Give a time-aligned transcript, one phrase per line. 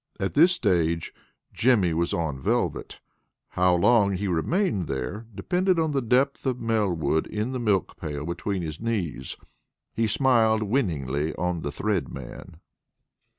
[0.19, 1.13] At this stage
[1.53, 2.99] Jimmy was on velvet.
[3.49, 8.25] How long he remained there depended on the depth of Melwood in the milk pail
[8.25, 9.37] between his knees.
[9.93, 12.57] He smiled winningly on the Thread Man.